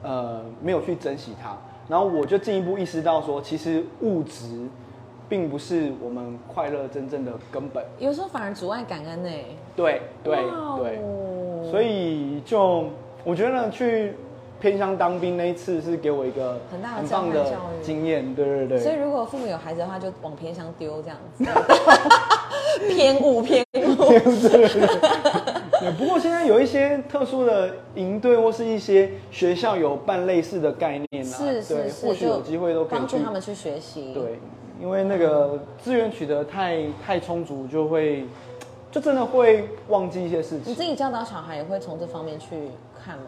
[0.03, 1.57] 呃没有去珍惜它。
[1.89, 4.69] 然后我就进一步意识到说，其实物质
[5.29, 7.85] 并不是我们快乐真正的根本。
[7.99, 9.31] 有时候反而阻碍感恩呢。
[9.75, 11.36] 对对哇对，哦
[11.71, 12.87] 所以就
[13.25, 14.15] 我觉得去
[14.61, 18.35] 偏乡当兵那一次是给我一个很大的很棒的教育经验。
[18.35, 18.79] 对对对。
[18.79, 21.45] 所以如果父母有孩子的话，就往偏乡丢这样子，
[22.89, 23.95] 偏 误偏误。
[25.79, 34.15] 对，不过现在有一些特殊的营队或是一些学校有办类似的概念啊，是是，是，或许有机会都可以去帮助他们去学习。
[34.15, 34.39] 对，
[34.81, 38.25] 因为那个资源取得太太充足，就会
[38.97, 40.73] 就真的会忘记一些事情。
[40.73, 43.25] 你自己教导小孩也会从这方面去看吗？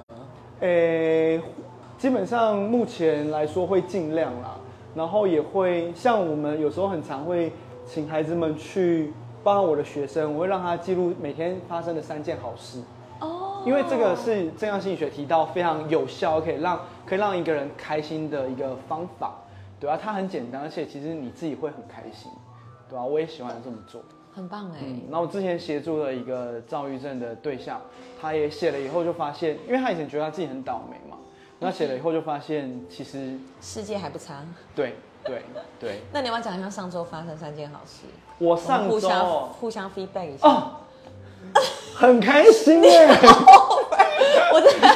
[0.61, 1.39] 诶、
[1.99, 4.57] 基本上目前来说会尽量啦，
[4.95, 7.53] 然后也会像我们有时候很常会
[7.87, 9.13] 请孩子们去
[9.45, 12.81] 包含我的学生，我会让他记录每天发生的三件好事。
[13.21, 19.35] 哦，因为这个是正向心理学提到非常有效，可以让可以让一个人开心的一个方法，
[19.79, 22.33] 对啊，它很简单，而且其实你自己会很开心，
[22.89, 24.01] 对啊，我也喜欢这么做。
[24.39, 27.81] 很棒哎、嗯，然后我之前协助了一个躁郁症的对象，
[28.21, 31.17] 他也写了以后就发现，因为他以前觉得他自己很倒霉嘛，
[31.59, 34.45] 那写了以后就发现其实世界还不差。
[34.77, 35.43] 对对
[35.81, 38.07] 对， 那你要不要讲一下上周发生三件好事？
[38.39, 40.49] 我上周相互相 feedback 一下。
[40.49, 40.71] 哦
[41.95, 43.09] 很开心耶，
[44.53, 44.89] 我真的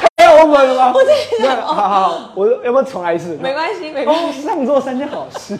[0.43, 0.93] 太 over 了吗？
[0.95, 3.37] 我这好好好，我要不要重来一次？
[3.41, 5.59] 没关系，没关哦，系，上座三件好事。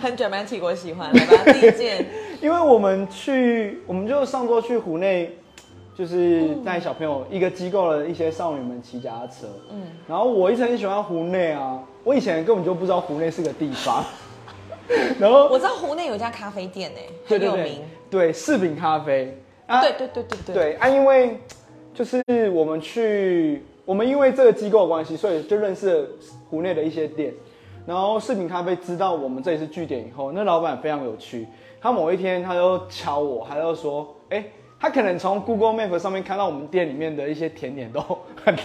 [0.00, 1.12] 很 dramatic，我喜欢。
[1.12, 2.04] 来吧，第一件，
[2.40, 5.36] 因为我们去，我们就上周去湖内，
[5.96, 9.46] 就是带小朋友一个机构的一些少女们骑脚踏车。
[9.70, 14.04] 嗯，然后我一直很喜欢湖内啊，我以前根本就不知道湖内是个地方。
[15.20, 20.54] 然后，我知道湖内有一家咖啡店哎，对对对很有名。，对柿饼咖啡啊，对对对对对。
[20.54, 21.38] 对啊，因为
[21.98, 22.22] 就是
[22.54, 26.08] 我们去，我们因为这个机构的关系，所以就认识
[26.48, 27.34] 湖内的一些店。
[27.84, 31.48] 然后视频咖啡知道我们这里是据点以后，那老板非常有趣。
[31.80, 34.44] 他某一天他就敲我，他就说：“哎、
[34.78, 38.00] 他可能从 Google Map 上面看到我们店里面的一些甜点都
[38.44, 38.56] 很，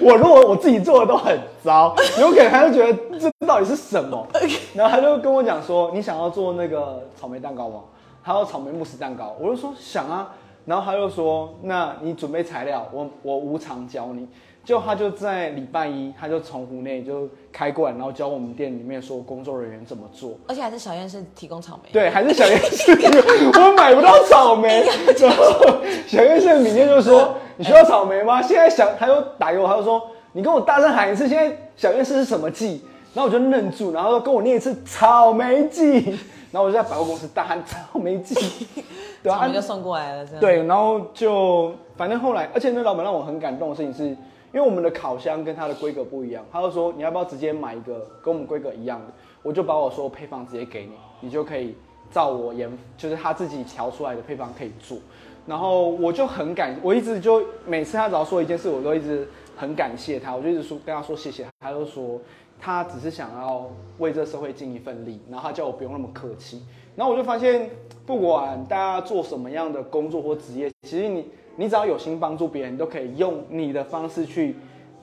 [0.00, 4.26] 我如果我自己做的都很糟，有可能他就觉得这到底是什么？
[4.74, 7.80] 然后他就跟我讲说：你想要做那个草莓蛋糕吗？
[8.24, 10.34] 他要草莓慕斯蛋糕，我就说想啊。
[10.70, 14.28] 然后他就说：那你准备材料，我我无偿教你。
[14.62, 20.38] 就他就在礼拜一，他就从湖内就开过来，然后教我们店里面所有工作人员怎么做。
[20.46, 21.90] 而且还是小燕是提供草莓。
[21.92, 24.84] 对，还是小燕是，我买不到草莓。
[25.18, 36.18] 然后小燕市的米店就说：“你需要草莓吗？”现在小他又打给我，他就说：“你跟我大声喊一次，现在小燕市是什么季？”然后我就愣住，然后跟我念一次草莓季。
[36.52, 38.34] 然后我就在百货公司大喊草莓季，
[39.22, 40.26] 对啊就，送过来了。
[40.40, 49.12] 对，然后就反正后来，而且那老板让我很感动的事情是，因为我们的烤箱跟它的规格不一样，他就说你要不要直接买一个跟我们规格一样的，
[49.44, 51.76] 我就把我所有配方直接给你，你就可以
[52.10, 52.68] 照我研，
[52.98, 54.98] 就是他自己调出来的配方可以做。
[55.46, 62.20] 然后我就很感，我一直就每次他只要说一件事，我都一直很感谢他，我就一直说跟他说谢谢，他就说
[62.60, 63.66] 他只是想要
[63.98, 66.62] 为这社会尽一份力，然后他叫我不用那么客气。
[66.94, 67.70] 然后我就发现，
[68.04, 71.24] 不管大家做什么样的工作或职业，其实你
[71.56, 74.56] 你只要有心帮助别人，你都可以用你的方式去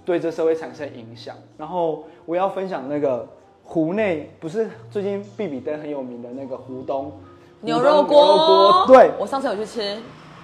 [0.06, 1.36] 对这社会产生影响。
[1.58, 3.28] 然后我要分享那个
[3.64, 7.12] 湖内，不是最近必比登很有名的那个湖东
[7.62, 9.98] 牛肉锅，牛肉锅对，我上次有去吃，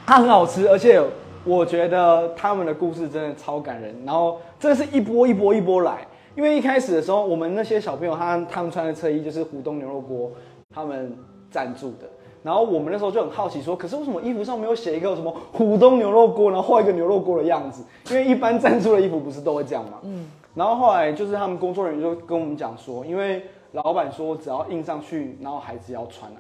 [0.08, 0.99] 它 很好吃，而且
[1.45, 6.08] 我觉得他们的故事真的超感人，然后真的是一波一波一波来。
[6.35, 10.31] 因为一开始的时候，我们那些小朋友他他们穿的车衣就是湖东牛肉锅
[10.73, 11.15] 他们
[11.51, 12.09] 赞助的，
[12.41, 17.83] 然后我们那时候就很好奇说，可是为什么衣服上没有写一个什么湖东牛肉锅，然后画一个牛肉锅的样子？
[18.09, 19.99] 因为一般赞助的衣服不是都会这样嘛。
[20.03, 20.27] 嗯。
[20.55, 26.37] 然后后来就是他们工作人员就跟我们讲说，因为老板说只要印上去，然后孩子要穿啊，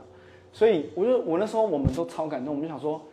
[0.51, 3.03] 所以我就我那时候我们都超感动，我们就想说，哎，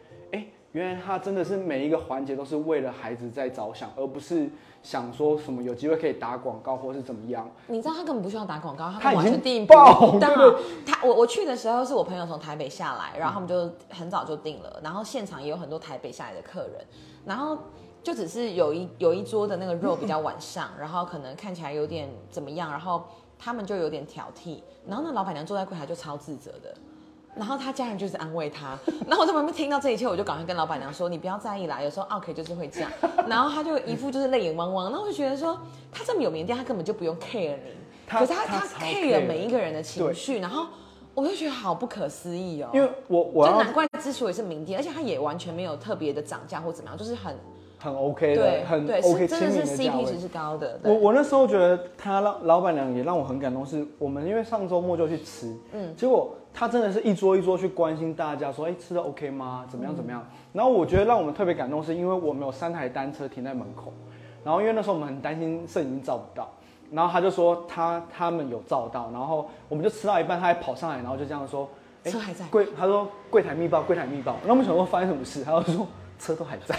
[0.73, 4.49] 原来他真的是每一个环节都是为了孩子在着想，而不是
[4.83, 7.51] 想说什么有机会可以打广告或是怎么样。
[7.67, 16.87] 你知道他根本不需要打广告，他完全订爆到对对他我我去的时候是我朋友从台北下来，然后他们就很早就订了，然后现场也有很多台北下来的客人，
[17.25, 17.59] 然后
[18.03, 23.03] 就只是有一有一桌的那个肉比较晚上，然后可能看起来有点怎么样，然后
[23.37, 26.73] 他们就有点挑剔，然后那老板娘坐在柜台就超自责的。
[27.35, 32.91] 然后他家人就是安慰他， 然后我在旁边听到这一切，我就赶快跟老板娘说：“你不要在意啦，有时候 OK 就是会这样。”
[33.29, 35.59] 然后他就一副就是泪眼汪汪，然后我就觉得说，
[35.93, 37.73] 他这么有名的店，他根本就不用 care 你，
[38.07, 40.67] 他可是他他他 care 每一个人的情绪，然后
[41.15, 42.69] 我就觉得好不可思议哦。
[42.75, 47.37] 因为我我难怪之所以是名店，而且他也完全没有特别的涨价或怎么样，就是很
[47.79, 50.21] 很 OK 的对，很对是真的是 CP 值。
[50.21, 50.79] 是高的。
[50.85, 59.65] 我我那时候觉得他让老板娘也让我很感动，是我们因为上周末就去吃，嗯，结果他真的是一桌一桌去关心大家，说，哎、吃的 OK 吗？
[59.69, 60.27] 怎么样怎么样？
[60.53, 63.93] 然后我觉得让我们特别感动，是因为我们有三台单车停在门口，
[64.45, 66.51] 然后因为那时候我们很担心摄影机照不到，
[66.91, 71.69] 然后他就说他他们有照到，然后我们就吃到一半，他还跑上来，然后就这样说，
[72.05, 75.87] 哎车还在柜，他说柜台密报，柜台密报，然后我们想说发生什么事，他就说
[76.19, 76.77] 车都还在。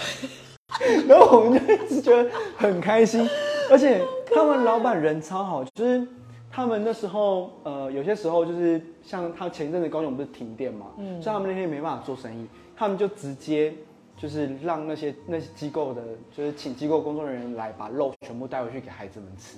[1.07, 3.27] 然后我们就一直觉得很开心，
[3.69, 4.01] 而且
[4.33, 6.07] 他们老板人超好，就是
[6.51, 13.73] 他们那时候呃有些时候就是像他前一阵子高雄不是停电嘛，嗯，所以他们那天没办法做生意，他们就直接
[14.17, 16.03] 就是让那些那些机构的，
[16.35, 19.57] 就是请机构工作人员来把肉全部带回去给孩子们吃，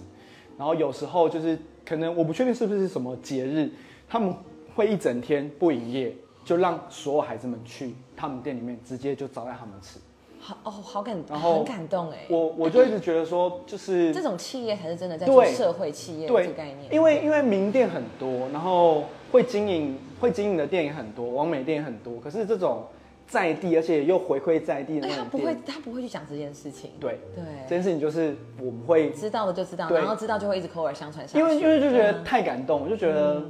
[0.58, 3.71] 然后有时候就是可能我不确定是不是什么节日，
[4.08, 4.34] 他们
[4.75, 9.99] 会一整天不营业，就让所有孩子们去他们店里面直接就招待他们吃。
[10.43, 12.25] 好哦，好感，然后很感动哎。
[12.27, 16.93] 我我就一直觉得说，就是这种企业才是真的在做社会企业这对个概念。
[16.93, 22.84] 因为因为名店很多，然后会经营会经营的店也很多，王美店也很多，可是这种
[23.25, 26.91] 在地而且又回馈在地的那种他不会，，他不会去讲这件事情。
[26.99, 31.39] 对对这，件事情就是我们会知道的就知道，然后知道就会一直口耳相传下去。
[31.39, 33.41] 因为因为就觉得太感动，我就觉得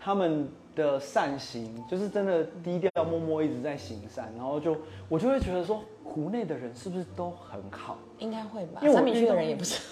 [0.00, 0.48] 他们
[0.78, 4.76] 的善行就是真的低调默默一直在行善，然后就
[5.08, 7.98] 我就会觉得说，湖内的人是不是都很好？
[8.18, 8.94] 应该会吧因为。
[8.94, 9.80] 三明区的人也不是，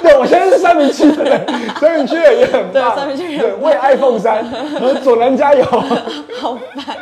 [0.00, 1.46] 对，我现在是三明区的人，
[1.80, 4.44] 三明区的人也很棒，对三明区人对，为爱凤山
[4.80, 5.64] 和左南加油。
[6.40, 6.96] 好烦。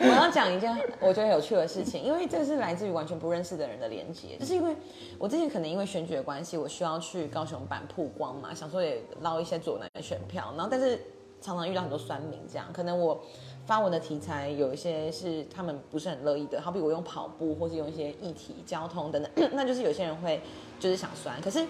[0.00, 0.70] 我要讲一件
[1.00, 4.76] 我觉得有趣的事情，因为这是来自于完全不认识的人的连接，就是因为
[5.18, 11.00] 我之前可能因为选举的关系，我需要去高雄版曝光嘛，想说也捞一些左南的选票，然后但是
[11.44, 13.22] 常常遇到很多酸民，这样可能我
[13.66, 20.40] 发文的题材有一些是他们不是很乐意的，好比我用跑步或是用一些议题、交通等等， 那就是有些人会
[20.80, 21.66] 就是想酸，可是。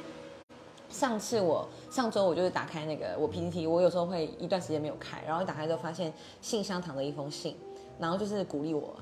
[0.90, 7.56] 上次我上周我就是打开那个我 PPT，我有时候会一段时间没有开，然后一打开之后发现信箱堂的一封信，
[7.98, 8.94] 然后就是鼓励我，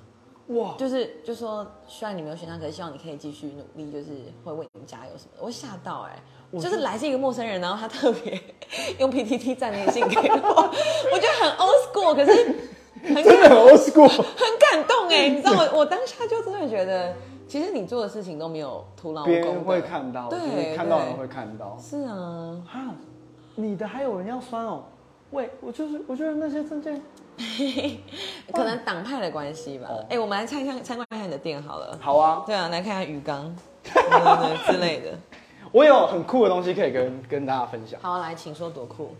[0.58, 4.08] 哇，就是就说虽然你没有选上，可是希望你可以继续努力，就是
[4.42, 5.44] 会为你们加油什么的。
[5.44, 6.18] 我吓到哎、
[6.60, 8.38] 就是来自一个陌生人，然后他特别
[8.98, 10.48] 用 PPT 赞那个信给我，
[11.12, 12.32] 我觉得很 old school，可是
[13.14, 14.08] 很真的很 old school。
[14.08, 17.14] 很感动哎、你知道我我当下就真的觉得，
[17.48, 21.78] 其实你做的事情都没有徒劳无功，别人会看到，对就是看到人对会看到。
[21.80, 22.62] 是啊。
[22.66, 22.80] 哈，
[23.56, 24.84] 你的还有人要酸哦？
[25.30, 27.00] 喂，我就是我觉得那些证件，
[28.52, 29.88] 可能党派的关系吧。
[30.10, 31.98] 哎、哦我们来参一下参观一下你的店好了。
[32.00, 33.54] 好啊，对啊，来看一下鱼缸，
[34.66, 35.18] 之类的。
[35.72, 39.14] 我有很酷的东西可以跟跟大家分享，好，来，请说多酷。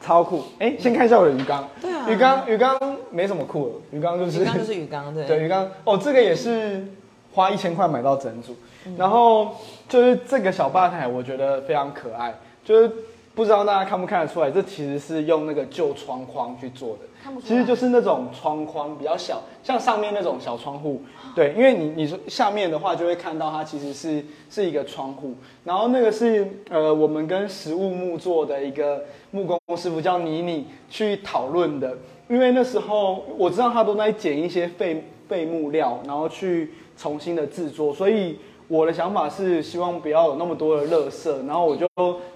[0.00, 0.42] 超酷。
[0.58, 2.06] 哎，先看一下我的鱼缸，对啊。
[2.10, 2.78] 鱼缸鱼缸
[3.10, 5.24] 没什么酷的，鱼缸就是鱼缸就是鱼缸，对。
[5.26, 5.66] 对，鱼缸。
[5.84, 6.86] 哦，这个也是
[7.32, 8.54] 花一千块买到整组，
[8.86, 8.94] 嗯。
[8.98, 9.54] 然后
[9.88, 12.92] 就是这个小吧台，我觉得非常可爱，就是
[13.34, 17.00] 不知道大家看不看得出来，这其实是用那个旧窗框去做的。
[17.40, 21.00] 其实就是那种窗框比较小，像上面那种小窗户，
[21.34, 31.96] 对，因为你你说下面的话就会看到它其实是是一个窗户，然后那个是呃我们跟实物木做的一个木工师傅叫妮妮去讨论的，
[32.28, 38.38] 因为那时候我知道他都在捡一些废废木料，然后去重新的制作，所以
[38.74, 41.86] 我的想法是希望不要有那么多的垃圾，然后我就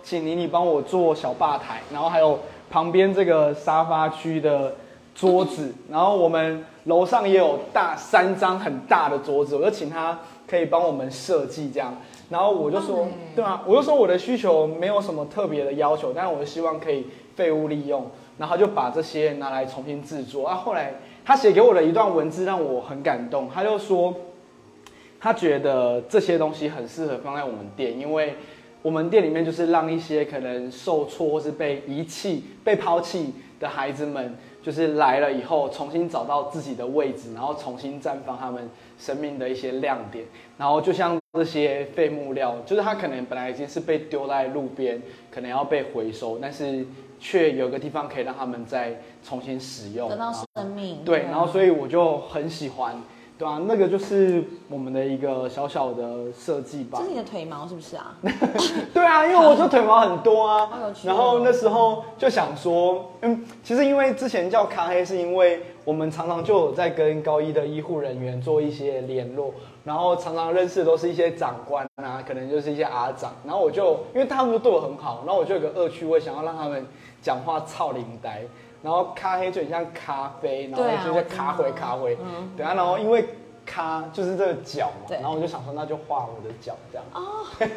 [0.05, 2.39] 请妮妮帮我做小吧台，然后还有
[2.71, 4.77] 旁边这个沙发区的
[5.17, 10.17] 桌子，然后我们楼上也有大三张很大的桌子，我就请他
[10.49, 11.93] 可以帮我们设计这样，
[12.31, 18.07] 然后我就说对啊，我就说我的需求没有什么特别的要求，但是我希望可以废物利用，
[18.39, 20.55] 然后他就把这些拿来重新制作啊。
[20.55, 24.15] 后来他写给我的一段文字让我很感动，他就说
[25.21, 28.35] 他觉得这些东西很适合放在我们店，因为
[28.83, 40.25] 我们店里面就是让一些可能受挫或是被遗弃、被抛弃的孩子们，就是来了以后重新找到自己的位置，然后重新绽放他们生命的一些亮点。
[40.57, 46.87] 然后就像这些废木料，就是它可能本来已经是被丢在路边，可能要被回收，但是
[47.19, 50.99] 却有个地方可以让他们再重新使用，得到生命。
[51.05, 53.01] 对，啊然后所以我就很喜欢，
[53.39, 57.11] 对啊，那个就是我们的一个小小的设计吧这是。
[57.11, 58.17] 你的腿毛是不是啊？
[58.93, 60.69] 对啊，因为我就腿毛很多啊
[61.05, 76.85] 然后那时候就想说，嗯，其实因为之前叫咖黑，是因为我们常常就有在跟高一的医护人员做一些联络，然后常常认识的都是一些长官啊，可能就是一些阿长，然后我就因为他们都对我很好，然后我就有个恶趣味，想要让他们
[77.23, 78.43] 讲话操灵呆，
[78.83, 83.29] 然后咖黑就很像咖啡，然后就我知道像咖灰咖灰，嗯对啊，然后因为
[83.67, 87.05] 咖就是这个脚嘛，然后我就想说那就画我的脚这样。
[87.13, 87.69] 哦，很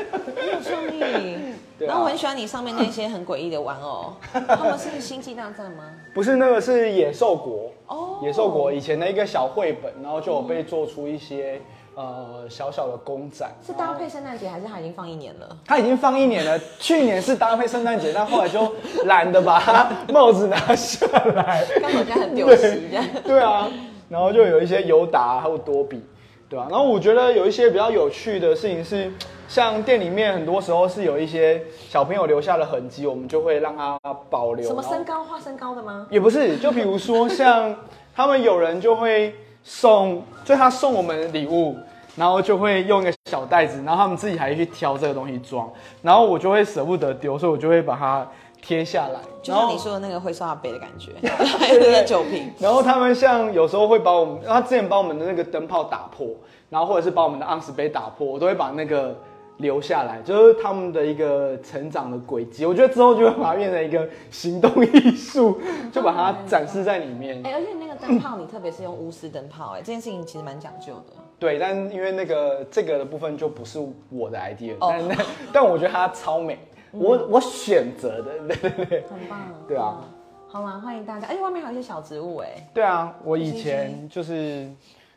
[0.48, 1.38] 有创意。
[1.78, 1.90] 对啊。
[1.90, 5.84] 然后我很喜欢你上面那些很诡异的玩偶， 他们是星际大战吗？
[6.14, 11.60] 不是那个是野兽国，哦，野兽国以前的一个小绘本，然后就有被做出一些
[11.96, 13.46] 呃小小的公仔。
[13.66, 15.58] 是搭配圣诞节还是它已经放一年了？
[15.66, 18.72] 它已经放一年了，去年是搭配圣诞节，但后来就
[19.06, 21.66] 懒得把它 帽子拿下来。
[21.82, 23.06] 刚好现在很丢弃这样。
[23.24, 23.70] 对啊，
[24.10, 26.04] 然后就有一些尤达还有多比，
[26.50, 29.12] 对啊，然后我觉得有一些比较有趣的事情是，
[29.48, 33.98] 像店里面很多时候是有一些小朋友留下的痕迹，我们就会让它
[34.30, 34.66] 保留。
[34.66, 36.08] 什么身高画身高的吗？
[36.10, 37.76] 也不是，就比如说像
[38.16, 39.34] 他们有人就会
[39.64, 41.78] 送，就他送我们礼物，
[42.16, 48.28] 然后就会用一个小袋子，然后他们自己还去挑这个东西装，然后我就会舍不得丢，所以我就会把它
[48.62, 52.52] 贴下来，就像你说的那个会刷杯的感觉，还有那个酒瓶。
[52.60, 56.28] 然后他们像有时候会把我们，他之前把我们的那个灯泡打破，
[56.70, 59.16] 然后或者是把我们的盎司杯打破，我都会把那个
[59.62, 62.66] 留下来，就是他们的一个成长的轨迹。
[62.66, 67.42] 我觉得之后就会把它变成一个行动艺术， 就把它展示在里面。
[67.46, 71.14] 哎、而且那个灯泡，你特别是用钨丝灯泡，哎，这件事情其实蛮讲究的。
[71.40, 75.18] 对，但因为那个这个的部分就不是我的 idea，、哦但但
[75.54, 76.58] 但我觉得它超美，
[76.92, 79.02] 我我选择的，对对对。
[79.10, 79.40] 很棒。
[79.68, 80.08] 对啊嗯。
[80.48, 81.28] 好啦，欢迎大家。
[81.30, 84.70] 而且外面还有一些小植物，哎，对啊，我以前就是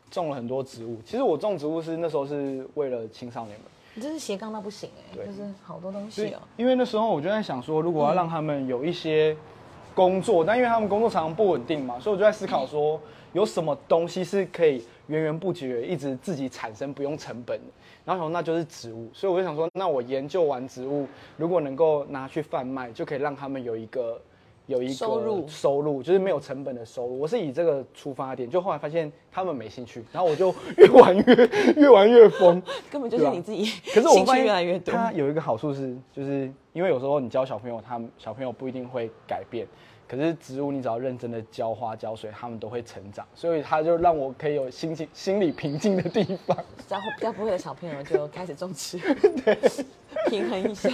[0.09, 0.97] 种了很多植物。
[1.05, 3.67] 其实我种植物是那时候是为了青少年们。
[3.95, 6.41] 你真是斜杠到不行，哎，对就是好多东西哦。
[6.57, 9.35] 因为那时候我就在想说，如果要让他们有一些
[9.95, 12.99] 工作，但因为他们工作常常不稳定嘛，所以我就在思考说，
[13.31, 17.65] 有什么东西是可以源源不绝，一直自己产生不用成本的。
[18.03, 24.21] 然后想说那就是植物，所以我就想说，那我研究完植物，如果能够拿去贩卖，就可以让他们有一个
[24.67, 27.19] 有一个收入收入就是没有成本的收入。
[27.19, 32.61] 我是以这个出发点，就后来发现他们没兴趣，然后我就越玩越越玩越疯。
[32.91, 34.93] 根本就是你自己可是我发现越来越多。
[34.93, 39.67] 它有一个好处是，就是因为有时候你教小朋友，他们小朋友不一定会改变，
[40.07, 46.57] 可是植物你只要认真的浇花浇水，他们都会成长，所以它就让我可以有心情心理平静的地方。
[46.77, 48.99] 比较比较不会的小朋友就开始种植，
[50.29, 50.89] 平衡一下。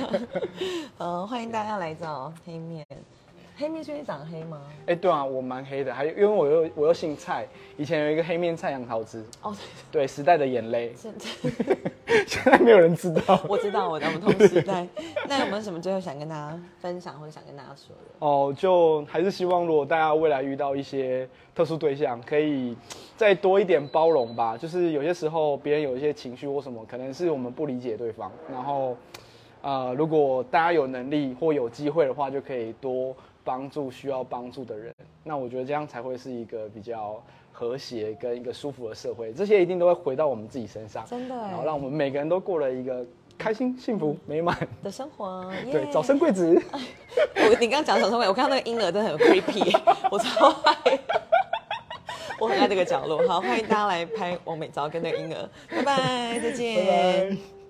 [0.98, 2.86] 嗯，欢迎大家来找黑面。
[3.62, 4.60] 黑面是因为长黑吗？
[4.88, 7.46] 哎、对啊，我蛮黑的，还有因为我又我又姓蔡，
[7.78, 9.56] 以前有一个黑面蔡杨桃汁，哦，
[9.92, 11.30] 对，时代的眼泪，现在
[12.26, 13.40] 现在没有人知道。
[13.48, 14.88] 我知道我的我们同时代。
[15.30, 18.26] 那有没有什么最后想跟大家分享或者想跟大家说的？
[18.26, 22.76] 哦，就还是希望如果大家未来遇到一些特殊对象，可以
[23.16, 24.58] 再多一点包容吧。
[24.58, 28.98] 就是有些时候别人有一些情绪或什么，可能是我们不理解对方，然后
[29.62, 34.94] 呃，如果大家有能力或有机会的话，就可以多帮助需要帮助的人。
[35.24, 37.22] 那我觉得这样才会是一个比较
[37.52, 39.32] 和谐跟一个舒服的社会。
[39.34, 43.06] 这些一定都会回到我们自己身上，真的哎然后让我们每个人都过了一个
[43.38, 44.58] 开心、幸福、美满。
[44.84, 46.60] 的生活， 对，早生贵子。
[47.36, 49.80] 我你刚刚讲早生贵，我看到那个婴儿真的很 creepy，
[50.12, 51.00] 我超爱，
[52.40, 53.28] 我很爱这个角落。
[53.28, 56.86] 好，欢迎大家来拍王美照跟那个婴儿，拜拜，再见。
[56.86, 56.92] 拜
[57.32, 57.61] 拜。